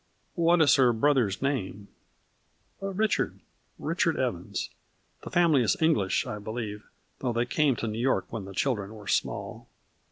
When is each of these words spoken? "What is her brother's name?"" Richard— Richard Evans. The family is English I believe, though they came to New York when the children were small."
"What 0.33 0.63
is 0.63 0.77
her 0.77 0.93
brother's 0.93 1.43
name?"" 1.43 1.87
Richard— 2.81 3.39
Richard 3.77 4.17
Evans. 4.19 4.71
The 5.21 5.29
family 5.29 5.61
is 5.61 5.77
English 5.79 6.25
I 6.25 6.39
believe, 6.39 6.83
though 7.19 7.33
they 7.33 7.45
came 7.45 7.75
to 7.75 7.87
New 7.87 7.99
York 7.99 8.25
when 8.33 8.45
the 8.45 8.53
children 8.55 8.95
were 8.95 9.07
small." 9.07 9.67